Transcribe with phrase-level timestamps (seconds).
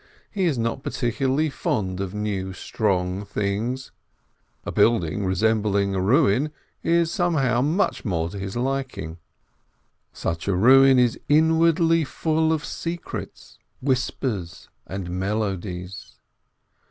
[0.31, 3.91] He is not particularly fond of new, strong things,
[4.65, 9.19] a building resembling a ruin is somehow much more to his liking.
[10.11, 16.13] Such a ruin is inwardly full of secrets, whispers, and melodies.